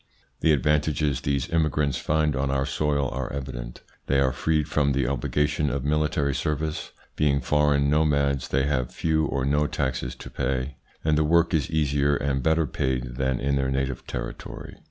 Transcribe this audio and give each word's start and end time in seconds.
The 0.39 0.51
advantages 0.51 1.21
these 1.21 1.47
immigrants 1.51 1.99
find 1.99 2.35
on 2.35 2.49
our 2.49 2.65
soil 2.65 3.07
are 3.09 3.31
evident. 3.31 3.81
They 4.07 4.19
are 4.19 4.31
freed 4.31 4.67
from 4.67 4.93
the 4.93 5.05
obligation 5.05 5.69
of 5.69 5.83
military 5.83 6.33
service, 6.33 6.91
being 7.15 7.39
foreign 7.39 7.87
nomads 7.87 8.47
they 8.47 8.65
have 8.65 8.91
few 8.91 9.27
or 9.27 9.45
no 9.45 9.67
taxes 9.67 10.15
to 10.15 10.31
pay, 10.31 10.77
and 11.03 11.19
the 11.19 11.23
work 11.23 11.53
is 11.53 11.69
easier 11.69 12.15
and 12.15 12.41
better 12.41 12.65
paid 12.65 13.17
than 13.17 13.39
in 13.39 13.57
their 13.57 13.69
native 13.69 14.07
territory. 14.07 14.77